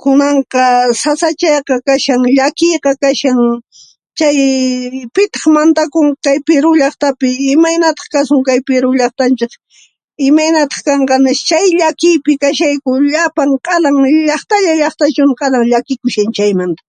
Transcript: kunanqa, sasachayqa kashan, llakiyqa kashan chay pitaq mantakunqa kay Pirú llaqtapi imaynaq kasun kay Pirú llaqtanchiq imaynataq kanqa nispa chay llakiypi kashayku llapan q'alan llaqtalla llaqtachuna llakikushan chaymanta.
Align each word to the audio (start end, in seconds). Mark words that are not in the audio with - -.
kunanqa, 0.00 0.64
sasachayqa 1.02 1.76
kashan, 1.88 2.20
llakiyqa 2.36 2.92
kashan 3.02 3.38
chay 4.18 4.38
pitaq 5.14 5.44
mantakunqa 5.54 6.18
kay 6.24 6.38
Pirú 6.46 6.70
llaqtapi 6.80 7.28
imaynaq 7.54 7.98
kasun 8.14 8.40
kay 8.48 8.58
Pirú 8.68 8.90
llaqtanchiq 9.00 9.52
imaynataq 10.28 10.80
kanqa 10.88 11.16
nispa 11.24 11.44
chay 11.48 11.66
llakiypi 11.80 12.32
kashayku 12.42 12.90
llapan 13.12 13.50
q'alan 13.64 13.96
llaqtalla 14.28 14.72
llaqtachuna 14.82 15.58
llakikushan 15.72 16.28
chaymanta. 16.36 16.82